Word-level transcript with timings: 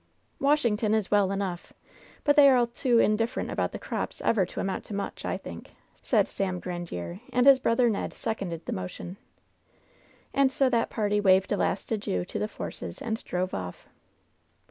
"Washington 0.39 0.95
is 0.95 1.11
well 1.11 1.31
enough, 1.31 1.73
but 2.23 2.35
they 2.35 2.49
are 2.49 2.57
all 2.57 2.65
too 2.65 2.97
in 2.97 3.15
different 3.15 3.51
about 3.51 3.71
the 3.71 3.77
crops 3.77 4.19
ever 4.21 4.47
to 4.47 4.59
amount 4.59 4.83
to 4.85 4.95
much, 4.95 5.25
I 5.25 5.37
think/* 5.37 5.69
said 6.01 6.27
Sam 6.27 6.59
Grandiere, 6.59 7.21
and 7.31 7.45
his 7.45 7.59
brother 7.59 7.87
Ned 7.87 8.11
sec 8.11 8.39
onded 8.41 8.65
the 8.65 8.71
motion. 8.73 9.17
And 10.33 10.51
so 10.51 10.69
that 10.71 10.89
party 10.89 11.21
waved 11.21 11.51
a 11.51 11.57
last 11.57 11.91
adieu 11.91 12.25
to 12.25 12.39
the 12.39 12.47
Forces 12.47 12.99
and 12.99 13.23
drove 13.25 13.53
off. 13.53 13.87